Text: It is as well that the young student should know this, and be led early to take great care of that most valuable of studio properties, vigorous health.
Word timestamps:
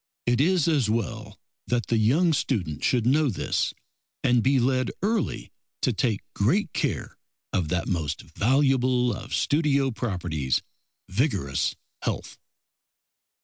It 0.25 0.41
is 0.41 0.67
as 0.67 0.89
well 0.89 1.37
that 1.67 1.85
the 1.85 1.99
young 1.99 2.33
student 2.33 2.83
should 2.83 3.05
know 3.05 3.29
this, 3.29 3.71
and 4.23 4.41
be 4.41 4.59
led 4.59 4.89
early 5.03 5.51
to 5.83 5.93
take 5.93 6.21
great 6.33 6.73
care 6.73 7.19
of 7.53 7.67
that 7.69 7.87
most 7.87 8.23
valuable 8.23 9.13
of 9.13 9.31
studio 9.35 9.91
properties, 9.91 10.63
vigorous 11.07 11.75
health. 12.01 12.39